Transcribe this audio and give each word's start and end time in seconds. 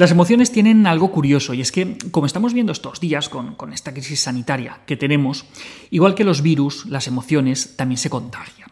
Las 0.00 0.12
emociones 0.12 0.50
tienen 0.50 0.86
algo 0.86 1.12
curioso 1.12 1.52
y 1.52 1.60
es 1.60 1.72
que, 1.72 1.98
como 2.10 2.24
estamos 2.24 2.54
viendo 2.54 2.72
estos 2.72 3.00
días 3.00 3.28
con, 3.28 3.54
esta 3.70 3.92
crisis 3.92 4.20
sanitaria 4.20 4.80
que 4.86 4.96
tenemos, 4.96 5.44
igual 5.90 6.14
que 6.14 6.24
los 6.24 6.40
virus, 6.40 6.86
las 6.86 7.06
emociones 7.06 7.76
también 7.76 7.98
se 7.98 8.08
contagian. 8.08 8.70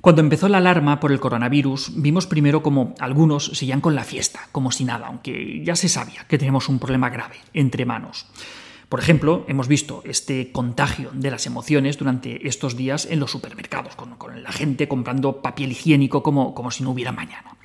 Cuando 0.00 0.22
empezó 0.22 0.48
la 0.48 0.56
alarma 0.56 1.00
por 1.00 1.12
el 1.12 1.20
coronavirus, 1.20 1.92
vimos 1.96 2.26
primero 2.26 2.62
como 2.62 2.94
algunos 2.98 3.44
seguían 3.52 3.82
con 3.82 3.94
la 3.94 4.04
fiesta, 4.04 4.48
como 4.50 4.72
si 4.72 4.86
nada, 4.86 5.08
aunque 5.08 5.62
ya 5.62 5.76
se 5.76 5.90
sabía 5.90 6.24
que 6.26 6.38
tenemos 6.38 6.70
un 6.70 6.78
problema 6.78 7.10
grave 7.10 7.36
entre 7.52 7.84
manos. 7.84 8.24
Por 8.88 9.00
ejemplo, 9.00 9.44
hemos 9.48 9.68
visto 9.68 10.00
este 10.06 10.50
contagio 10.50 11.10
de 11.12 11.30
las 11.30 11.44
emociones 11.44 11.98
durante 11.98 12.48
estos 12.48 12.74
días 12.74 13.06
en 13.10 13.20
los 13.20 13.32
supermercados, 13.32 13.96
con, 13.96 14.16
la 14.42 14.52
gente 14.52 14.88
comprando 14.88 15.42
papel 15.42 15.72
higiénico 15.72 16.22
como, 16.22 16.54
como 16.54 16.70
si 16.70 16.84
no 16.84 16.92
hubiera 16.92 17.12
mañana. 17.12 17.58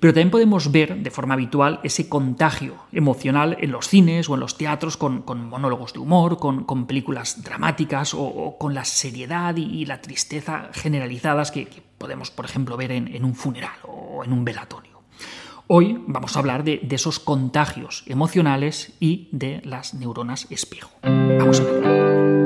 Pero 0.00 0.12
también 0.12 0.30
podemos 0.30 0.70
ver 0.70 0.96
de 0.96 1.10
forma 1.10 1.34
habitual 1.34 1.80
ese 1.82 2.08
contagio 2.08 2.74
emocional 2.92 3.56
en 3.60 3.72
los 3.72 3.88
cines 3.88 4.28
o 4.28 4.34
en 4.34 4.40
los 4.40 4.56
teatros 4.56 4.96
con, 4.96 5.24
monólogos 5.48 5.92
de 5.92 5.98
humor, 5.98 6.38
con, 6.38 6.86
películas 6.86 7.42
dramáticas 7.42 8.14
o, 8.14 8.56
con 8.58 8.74
la 8.74 8.84
seriedad 8.84 9.56
y, 9.56 9.84
la 9.84 10.00
tristeza 10.00 10.70
generalizadas 10.72 11.50
que, 11.50 11.68
podemos, 11.98 12.30
por 12.30 12.44
ejemplo, 12.44 12.76
ver 12.76 12.92
en 12.92 13.24
un 13.24 13.34
funeral 13.34 13.76
o 13.86 14.24
en 14.24 14.32
un 14.32 14.44
velatorio. 14.44 14.94
Hoy 15.66 15.98
vamos 16.06 16.36
a 16.36 16.40
hablar 16.40 16.62
de, 16.62 16.86
esos 16.90 17.18
contagios 17.18 18.04
emocionales 18.06 18.92
y 19.00 19.28
de 19.32 19.62
las 19.64 19.94
neuronas 19.94 20.46
espejo. 20.50 20.90
Vamos 21.02 21.60
a 21.60 21.64
ver. 21.64 22.43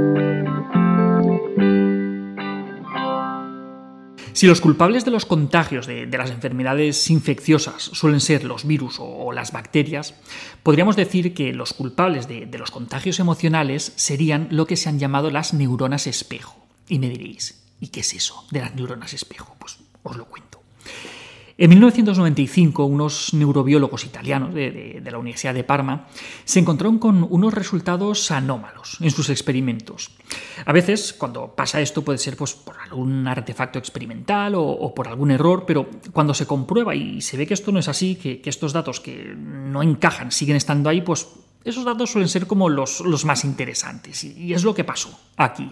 Si 4.38 4.46
los 4.46 4.60
culpables 4.60 5.04
de 5.04 5.10
los 5.10 5.26
contagios 5.26 5.88
de, 5.88 6.06
las 6.06 6.30
enfermedades 6.30 7.10
infecciosas 7.10 7.82
suelen 7.82 8.20
ser 8.20 8.44
los 8.44 8.64
virus 8.64 8.98
o, 9.00 9.32
las 9.32 9.50
bacterias, 9.50 10.14
podríamos 10.62 10.94
decir 10.94 11.34
que 11.34 11.52
los 11.52 11.72
culpables 11.72 12.28
de, 12.28 12.46
los 12.56 12.70
contagios 12.70 13.18
emocionales 13.18 13.92
serían 13.96 14.46
lo 14.52 14.68
que 14.68 14.76
se 14.76 14.90
han 14.90 15.00
llamado 15.00 15.32
las 15.32 15.54
neuronas 15.54 16.06
espejo. 16.06 16.54
Y 16.88 17.00
me 17.00 17.08
diréis, 17.08 17.64
¿y 17.80 17.88
qué 17.88 17.98
es 17.98 18.14
eso 18.14 18.46
de 18.52 18.60
las 18.60 18.76
neuronas 18.76 19.12
espejo? 19.12 19.56
Pues 19.58 19.78
os 20.04 20.16
lo 20.16 20.26
cuento. 20.26 20.62
En 21.60 21.70
1995, 21.70 22.84
unos 22.84 23.34
neurobiólogos 23.34 24.04
italianos 24.04 24.54
de, 24.54 25.02
la 25.04 25.18
Universidad 25.18 25.54
de 25.54 25.64
Parma 25.64 26.06
se 26.44 26.60
encontraron 26.60 27.00
con 27.00 27.26
unos 27.28 27.52
resultados 27.52 28.30
anómalos 28.30 28.98
en 29.00 29.10
sus 29.10 29.28
experimentos. 29.28 30.12
A 30.64 30.72
veces, 30.72 31.12
cuando 31.12 31.56
pasa 31.56 31.80
esto, 31.80 32.02
puede 32.02 32.18
ser 32.18 32.36
pues, 32.36 32.54
por 32.54 32.78
algún 32.78 33.26
artefacto 33.26 33.80
experimental 33.80 34.54
o, 34.56 34.94
por 34.94 35.08
algún 35.08 35.32
error, 35.32 35.64
pero 35.66 35.88
cuando 36.12 36.32
se 36.32 36.46
comprueba 36.46 36.94
y 36.94 37.20
se 37.22 37.36
ve 37.36 37.44
que 37.44 37.54
esto 37.54 37.72
no 37.72 37.80
es 37.80 37.88
así, 37.88 38.14
que, 38.14 38.40
estos 38.44 38.72
datos 38.72 39.00
que 39.00 39.34
no 39.36 39.82
encajan 39.82 40.30
siguen 40.30 40.54
estando 40.54 40.88
ahí, 40.88 41.00
pues 41.00 41.26
esos 41.64 41.84
datos 41.84 42.12
suelen 42.12 42.28
ser 42.28 42.46
como 42.46 42.68
los, 42.68 43.24
más 43.24 43.44
interesantes. 43.44 44.22
y 44.22 44.52
es 44.52 44.62
lo 44.62 44.76
que 44.76 44.84
pasó 44.84 45.18
aquí. 45.36 45.68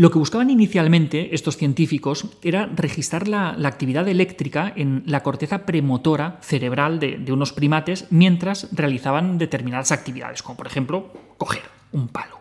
Lo 0.00 0.10
que 0.10 0.18
buscaban 0.18 0.48
inicialmente 0.48 1.34
estos 1.34 1.58
científicos 1.58 2.24
era 2.42 2.64
registrar 2.74 3.28
la, 3.28 3.50
actividad 3.50 4.08
eléctrica 4.08 4.72
en 4.74 5.02
la 5.04 5.22
corteza 5.22 5.66
premotora 5.66 6.38
cerebral 6.40 6.98
de, 6.98 7.30
unos 7.30 7.52
primates 7.52 8.06
mientras 8.08 8.68
realizaban 8.72 9.36
determinadas 9.36 9.92
actividades, 9.92 10.42
como 10.42 10.56
por 10.56 10.68
ejemplo 10.68 11.12
coger 11.36 11.64
un 11.92 12.08
palo. 12.08 12.40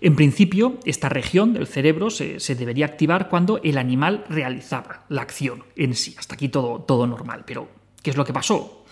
En 0.00 0.16
principio, 0.16 0.80
esta 0.86 1.10
región 1.10 1.52
del 1.52 1.66
cerebro 1.66 2.08
se, 2.08 2.38
debería 2.54 2.86
activar 2.86 3.28
cuando 3.28 3.60
el 3.62 3.76
animal 3.76 4.24
realizaba 4.30 5.04
la 5.10 5.20
acción 5.20 5.62
en 5.76 5.94
sí. 5.94 6.14
Hasta 6.18 6.36
aquí 6.36 6.48
todo, 6.48 6.80
todo 6.80 7.06
normal. 7.06 7.44
Pero, 7.46 7.68
¿qué 8.02 8.08
es 8.08 8.16
lo 8.16 8.24
que 8.24 8.32
pasó? 8.32 8.86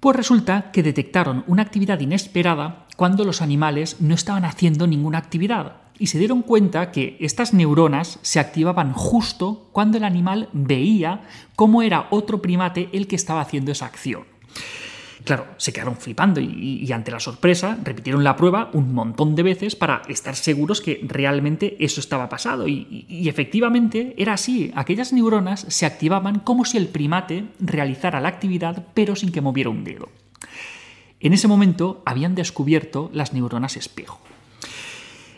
Pues 0.00 0.16
resulta 0.16 0.72
que 0.72 0.82
detectaron 0.82 1.44
una 1.46 1.62
actividad 1.62 2.00
inesperada 2.00 2.86
cuando 2.96 3.22
los 3.22 3.40
animales 3.40 4.00
no 4.00 4.16
estaban 4.16 4.44
haciendo 4.44 4.88
ninguna 4.88 5.18
actividad 5.18 5.76
y 5.98 6.08
se 6.08 6.18
dieron 6.18 6.42
cuenta 6.42 6.90
que 6.92 7.16
estas 7.20 7.52
neuronas 7.54 8.18
se 8.22 8.40
activaban 8.40 8.92
justo 8.92 9.68
cuando 9.72 9.98
el 9.98 10.04
animal 10.04 10.48
veía 10.52 11.22
cómo 11.56 11.82
era 11.82 12.06
otro 12.10 12.40
primate 12.40 12.88
el 12.92 13.06
que 13.06 13.16
estaba 13.16 13.40
haciendo 13.40 13.72
esa 13.72 13.86
acción. 13.86 14.24
Claro, 15.24 15.46
se 15.58 15.74
quedaron 15.74 15.96
flipando 15.96 16.40
y, 16.40 16.90
ante 16.90 17.10
la 17.10 17.20
sorpresa 17.20 17.76
repitieron 17.84 18.24
la 18.24 18.36
prueba 18.36 18.70
un 18.72 18.94
montón 18.94 19.34
de 19.34 19.42
veces 19.42 19.76
para 19.76 20.00
estar 20.08 20.36
seguros 20.36 20.80
que 20.80 21.00
realmente 21.02 21.76
eso 21.84 22.00
estaba 22.00 22.30
pasado. 22.30 22.66
Y, 22.66 23.28
efectivamente 23.28 24.14
era 24.16 24.32
así. 24.32 24.70
Aquellas 24.74 25.12
neuronas 25.12 25.66
se 25.68 25.84
activaban 25.84 26.38
como 26.38 26.64
si 26.64 26.78
el 26.78 26.88
primate 26.88 27.44
realizara 27.60 28.20
la 28.20 28.28
actividad 28.28 28.86
pero 28.94 29.16
sin 29.16 29.30
que 29.30 29.42
moviera 29.42 29.68
un 29.70 29.84
dedo. 29.84 30.08
En 31.20 31.34
ese 31.34 31.48
momento 31.48 32.02
habían 32.06 32.34
descubierto 32.34 33.10
las 33.12 33.32
neuronas 33.34 33.76
espejo. 33.76 34.20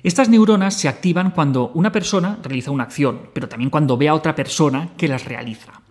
Estas 0.03 0.31
neuronas 0.31 0.75
se 0.75 0.89
activan 0.89 1.31
cuando 1.31 1.71
una 1.75 1.93
persona 1.93 2.39
realiza 2.43 2.71
una 2.71 2.85
acción, 2.85 3.29
pero 3.35 3.49
también 3.49 3.71
cuando 3.71 3.99
ve 3.99 4.09
a 4.09 4.15
otra 4.15 4.35
persona 4.35 4.91
que 4.97 5.09
las 5.09 5.27
realiza. 5.27 5.83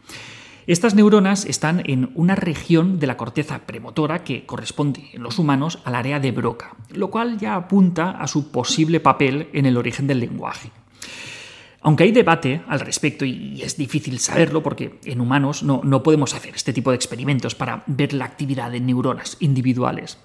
Estas 0.65 0.95
neuronas 0.95 1.45
están 1.45 1.81
en 1.85 2.11
una 2.15 2.35
región 2.35 2.99
de 2.99 3.07
la 3.07 3.17
corteza 3.17 3.59
premotora 3.65 4.23
que 4.23 4.45
corresponde 4.45 5.09
en 5.13 5.23
los 5.23 5.39
humanos 5.39 5.79
al 5.83 5.95
área 5.95 6.19
de 6.19 6.31
Broca, 6.31 6.75
lo 6.91 7.09
cual 7.09 7.37
ya 7.39 7.55
apunta 7.55 8.11
a 8.11 8.27
su 8.27 8.51
posible 8.51 8.99
papel 8.99 9.49
en 9.53 9.65
el 9.65 9.77
origen 9.77 10.07
del 10.07 10.19
lenguaje. 10.19 10.71
Aunque 11.81 12.03
hay 12.03 12.11
debate 12.11 12.61
al 12.67 12.81
respecto 12.81 13.23
y 13.23 13.61
es 13.61 13.77
difícil 13.77 14.19
saberlo 14.19 14.61
porque 14.61 14.99
en 15.05 15.21
humanos 15.21 15.63
no, 15.63 15.81
no 15.83 16.03
podemos 16.03 16.33
hacer 16.33 16.55
este 16.55 16.73
tipo 16.73 16.91
de 16.91 16.97
experimentos 16.97 17.55
para 17.55 17.83
ver 17.87 18.13
la 18.13 18.25
actividad 18.25 18.71
de 18.71 18.81
neuronas 18.81 19.37
individuales. 19.39 20.17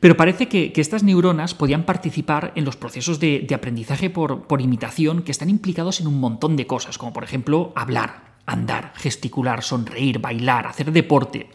Pero 0.00 0.16
parece 0.16 0.48
que, 0.48 0.72
estas 0.76 1.02
neuronas 1.02 1.54
podían 1.54 1.84
participar 1.84 2.52
en 2.54 2.64
los 2.64 2.76
procesos 2.76 3.18
de, 3.20 3.46
aprendizaje 3.54 4.10
por, 4.10 4.46
por, 4.46 4.60
imitación 4.60 5.22
que 5.22 5.32
están 5.32 5.50
implicados 5.50 6.00
en 6.00 6.06
un 6.06 6.20
montón 6.20 6.56
de 6.56 6.66
cosas, 6.66 6.98
como 6.98 7.12
por 7.12 7.24
ejemplo 7.24 7.72
hablar, 7.76 8.36
andar, 8.46 8.92
gesticular, 8.96 9.62
sonreír, 9.62 10.18
bailar, 10.18 10.66
hacer 10.66 10.92
deporte 10.92 11.48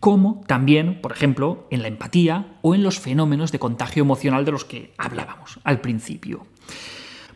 como 0.00 0.44
también, 0.46 1.00
por 1.00 1.12
ejemplo, 1.12 1.66
en 1.70 1.82
la 1.82 1.88
empatía 1.88 2.58
o 2.62 2.74
en 2.74 2.82
los 2.82 3.00
fenómenos 3.00 3.50
de 3.50 3.58
contagio 3.58 4.02
emocional 4.02 4.44
de 4.44 4.52
los 4.52 4.64
que 4.64 4.94
hablábamos 4.98 5.58
al 5.64 5.80
principio. 5.80 6.46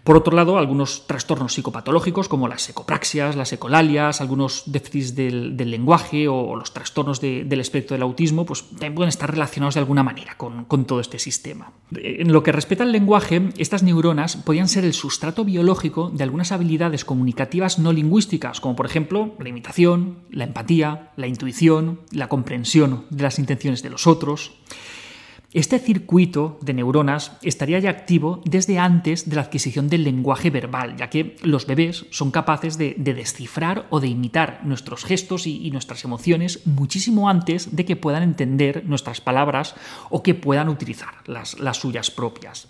Por 0.05 0.17
otro 0.17 0.35
lado, 0.35 0.59
algunos 0.59 1.07
trastornos 1.07 1.55
psicopatológicos 1.55 2.29
como 2.29 2.49
las 2.49 2.69
ecopraxias, 2.69 3.37
las 3.37 3.53
ecolalias, 3.53 4.21
algunos 4.21 4.65
déficits 4.67 5.15
del, 5.15 5.57
lenguaje 5.57 6.27
o 6.29 6.57
los 6.57 6.73
trastornos 6.73 7.21
del 7.21 7.61
espectro 7.61 7.95
del 7.95 8.03
autismo, 8.03 8.47
pues 8.47 8.69
también 8.71 8.95
pueden 8.95 9.09
estar 9.09 9.31
relacionados 9.31 9.75
de 9.75 9.81
alguna 9.81 10.03
manera 10.03 10.37
con, 10.37 10.65
con, 10.65 10.85
todo 10.85 11.01
este 11.01 11.19
sistema. 11.19 11.73
En 11.95 12.33
lo 12.33 12.43
que 12.43 12.53
respecta 12.53 12.85
al 12.85 12.93
lenguaje, 12.93 13.51
estas 13.59 13.83
neuronas 13.83 14.37
podían 14.37 14.69
ser 14.69 14.85
el 14.85 14.95
sustrato 14.95 15.45
biológico 15.45 16.11
de 16.11 16.25
algunas 16.25 16.53
habilidades 16.53 17.05
comunicativas 17.05 17.79
no 17.79 17.93
lingüísticas, 17.93 18.61
como 18.61 18.77
por 18.77 18.87
ejemplo 18.87 19.35
la 19.39 19.49
imitación, 19.49 20.21
la 20.31 20.45
empatía, 20.45 21.13
la 21.17 21.27
intuición, 21.27 22.01
la 22.11 22.29
comprensión 22.29 23.05
de 23.11 23.23
las 23.23 23.39
intenciones 23.39 23.83
de 23.83 23.91
los 23.91 24.07
otros. 24.07 24.53
Este 25.53 25.81
circuito 25.81 26.61
de 26.63 26.75
neuronas 26.75 27.33
estaría 27.43 27.81
ya 27.81 27.91
activo 27.91 28.41
desde 28.45 28.79
antes 28.79 29.29
de 29.29 29.35
la 29.35 29.43
adquisición 29.43 29.89
del 29.89 30.05
lenguaje 30.05 30.49
verbal, 30.49 30.97
ya 30.97 31.11
que 31.11 31.35
los 31.43 31.67
bebés 31.67 32.07
son 32.11 32.31
capaces 32.31 32.79
de, 32.79 32.95
descifrar 32.97 33.89
o 33.91 33.99
de 33.99 34.07
imitar 34.07 34.61
nuestros 34.63 35.05
gestos 35.05 35.49
y, 35.49 35.69
nuestras 35.73 36.05
emociones 36.05 36.65
muchísimo 36.67 37.29
antes 37.29 37.75
de 37.75 37.85
que 37.85 37.97
puedan 37.97 38.23
entender 38.23 38.85
nuestras 38.87 39.21
palabras 39.21 39.75
o 40.09 40.23
que 40.23 40.35
puedan 40.35 40.69
utilizar 40.69 41.15
las, 41.27 41.57
suyas 41.77 42.13
propias. 42.13 42.69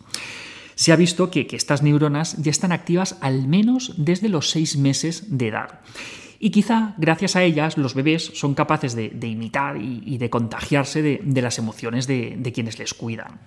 Se 0.74 0.92
ha 0.92 0.96
visto 0.96 1.30
que, 1.30 1.46
que 1.46 1.56
estas 1.56 1.82
neuronas 1.82 2.38
ya 2.38 2.50
están 2.50 2.72
activas 2.72 3.18
al 3.20 3.46
menos 3.46 3.92
desde 3.98 4.30
los 4.30 4.48
seis 4.48 4.78
meses 4.78 5.36
de 5.36 5.48
edad. 5.48 5.80
Y 6.42 6.50
quizá 6.50 6.94
gracias 6.96 7.36
a 7.36 7.42
ellas 7.42 7.76
los 7.76 7.94
bebés 7.94 8.32
son 8.34 8.54
capaces 8.54 8.94
de, 8.94 9.26
imitar 9.26 9.76
y, 9.76 10.16
de 10.16 10.30
contagiarse 10.30 11.02
de, 11.02 11.42
las 11.42 11.58
emociones 11.58 12.06
de, 12.06 12.50
quienes 12.54 12.78
les 12.78 12.94
cuidan. 12.94 13.38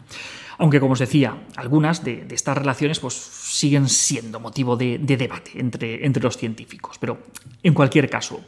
Aunque, 0.59 0.79
como 0.79 0.93
os 0.93 0.99
decía, 0.99 1.35
algunas 1.55 2.03
de, 2.03 2.27
estas 2.29 2.55
relaciones 2.55 2.99
pues, 2.99 3.15
siguen 3.15 3.89
siendo 3.89 4.39
motivo 4.39 4.77
de, 4.77 4.99
debate 4.99 5.53
entre, 5.55 6.05
entre 6.05 6.21
los 6.21 6.37
científicos. 6.37 6.97
Pero, 6.99 7.17
en 7.63 7.73
cualquier 7.73 8.07
caso, 8.11 8.41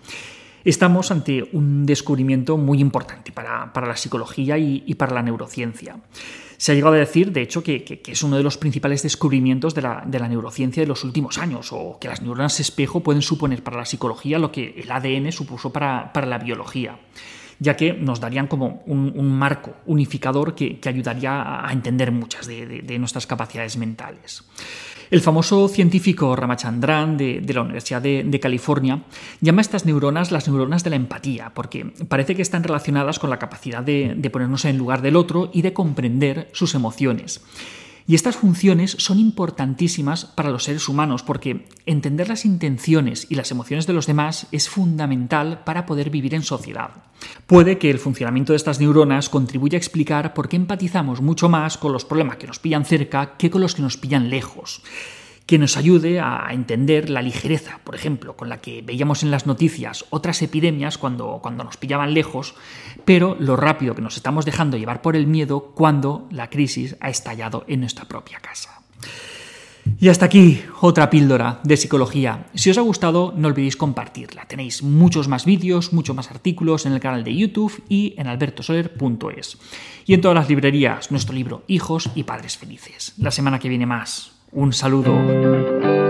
estamos 0.66 1.12
ante 1.12 1.48
un 1.54 1.86
descubrimiento 1.86 2.58
muy 2.58 2.80
importante 2.80 3.32
para, 3.32 3.72
la 3.74 3.96
psicología 3.96 4.58
y, 4.58 4.94
para 4.96 5.14
la 5.14 5.22
neurociencia. 5.22 5.98
Se 6.58 6.72
ha 6.72 6.76
llegado 6.76 6.96
a 6.96 6.98
decir, 6.98 7.32
de 7.32 7.42
hecho, 7.42 7.64
que, 7.64 8.02
es 8.06 8.24
uno 8.24 8.38
de 8.38 8.44
los 8.44 8.58
principales 8.58 9.04
descubrimientos 9.04 9.76
de 9.76 9.84
la, 9.84 10.28
neurociencia 10.28 10.82
de 10.82 10.88
los 10.88 11.04
últimos 11.04 11.38
años, 11.38 11.70
o 11.72 12.00
que 12.00 12.08
las 12.08 12.22
neuronas 12.22 12.60
espejo 12.60 13.02
pueden 13.02 13.22
suponer 13.22 13.64
para 13.64 13.78
la 13.78 13.86
psicología 13.86 14.40
lo 14.40 14.52
que 14.52 14.74
el 14.78 14.92
ADN 14.92 15.32
supuso 15.32 15.72
para, 15.72 16.12
la 16.26 16.38
biología. 16.40 16.98
Ya 17.60 17.76
que 17.76 17.94
nos 17.94 18.20
darían 18.20 18.48
como 18.48 18.84
un, 18.86 19.38
marco 19.38 19.76
unificador 19.86 20.56
que, 20.56 20.80
ayudaría 20.86 21.66
a 21.68 21.72
entender 21.72 22.12
muchas 22.12 22.48
de 22.48 22.98
nuestras 23.00 23.28
capacidades 23.28 23.78
mentales. 23.78 24.44
El 25.12 25.22
famoso 25.22 25.68
científico 25.68 26.36
Ramachandran 26.36 27.18
de, 27.18 27.42
la 27.54 27.62
Universidad 27.62 28.02
de, 28.02 28.40
California 28.40 29.04
llama 29.40 29.60
a 29.60 29.62
estas 29.62 29.86
neuronas 29.86 30.32
las 30.32 30.48
neuronas 30.48 30.84
de 30.84 30.90
la 30.90 30.96
empatía, 30.96 31.52
porque 31.54 31.86
parece 32.08 32.36
que 32.36 32.42
están 32.42 32.64
relacionadas 32.64 33.20
con 33.20 33.30
la 33.30 33.40
capacidad 33.40 33.84
de, 33.84 34.16
de 34.18 34.30
ponernos 34.30 34.66
en 34.66 34.78
lugar 34.78 35.02
del 35.02 35.16
otro 35.16 35.52
y 35.54 35.62
de 35.62 35.74
comprender 35.74 36.50
sus 36.54 36.76
emociones. 36.76 37.42
Y 38.08 38.14
estas 38.14 38.36
funciones 38.36 38.96
son 39.00 39.18
importantísimas 39.18 40.26
para 40.26 40.52
los 40.52 40.66
seres 40.66 40.88
humanos 40.88 41.24
porque 41.24 41.68
entender 41.88 42.30
las 42.30 42.46
intenciones 42.46 43.26
y 43.30 43.36
las 43.36 43.50
emociones 43.50 43.88
de 43.88 43.94
los 43.94 44.06
demás 44.06 44.48
es 44.52 44.70
fundamental 44.70 45.64
para 45.64 45.88
poder 45.88 46.12
vivir 46.12 46.36
en 46.36 46.44
sociedad. 46.44 46.92
Puede 47.48 47.80
que 47.80 47.90
el 47.90 47.98
funcionamiento 47.98 48.54
de 48.54 48.58
estas 48.58 48.80
neuronas 48.80 49.30
contribuya 49.30 49.78
a 49.78 49.80
explicar 49.80 50.36
por 50.36 50.50
qué 50.50 50.56
empatizamos 50.56 51.22
mucho 51.22 51.50
más 51.50 51.78
con 51.78 51.94
los 51.94 52.06
problemas 52.06 52.38
que 52.38 52.48
nos 52.48 52.60
pillan 52.60 52.86
cerca 52.86 53.38
que 53.38 53.50
con 53.50 53.62
los 53.62 53.74
que 53.74 53.82
nos 53.82 53.98
pillan 53.98 54.30
lejos 54.30 54.84
que 55.46 55.60
nos 55.60 55.78
ayude 55.78 56.20
a 56.20 56.48
entender 56.52 57.10
la 57.10 57.22
ligereza, 57.22 57.80
por 57.84 57.96
ejemplo, 57.96 58.36
con 58.36 58.50
la 58.50 58.62
que 58.62 58.82
veíamos 58.82 59.22
en 59.24 59.32
las 59.32 59.46
noticias 59.46 60.06
otras 60.10 60.42
epidemias 60.42 60.98
cuando, 60.98 61.40
cuando 61.42 61.64
nos 61.64 61.78
pillaban 61.78 62.14
lejos, 62.14 62.56
pero 63.06 63.36
lo 63.40 63.56
rápido 63.56 63.94
que 63.94 64.02
nos 64.02 64.18
estamos 64.18 64.46
dejando 64.46 64.78
llevar 64.78 65.02
por 65.02 65.16
el 65.16 65.28
miedo 65.28 65.72
cuando 65.76 66.28
la 66.32 66.50
crisis 66.50 66.96
ha 67.00 67.10
estallado 67.10 67.64
en 67.68 67.82
nuestra 67.82 68.06
propia 68.06 68.40
casa. 68.40 68.82
Y 70.00 70.10
hasta 70.10 70.26
aquí 70.26 70.62
otra 70.82 71.10
píldora 71.12 71.60
de 71.64 71.78
psicología. 71.78 72.48
Si 72.56 72.72
os 72.72 72.78
ha 72.78 72.82
gustado, 72.82 73.34
no 73.38 73.48
olvidéis 73.48 73.78
compartirla. 73.78 74.46
Tenéis 74.46 74.82
muchos 74.82 75.28
más 75.28 75.46
vídeos, 75.46 75.94
muchos 75.94 76.16
más 76.16 76.32
artículos 76.32 76.88
en 76.88 76.94
el 76.94 77.00
canal 77.00 77.24
de 77.24 77.36
YouTube 77.36 77.84
y 77.88 78.16
en 78.18 78.28
albertosoler.es. 78.28 79.58
Y 80.08 80.16
en 80.16 80.22
todas 80.22 80.36
las 80.36 80.50
librerías, 80.50 81.12
nuestro 81.12 81.36
libro 81.36 81.64
Hijos 81.68 82.10
y 82.16 82.24
Padres 82.24 82.58
Felices. 82.58 83.14
La 83.18 83.32
semana 83.32 83.60
que 83.60 83.70
viene 83.70 83.86
más. 83.86 84.35
Un 84.56 84.72
saludo. 84.72 86.05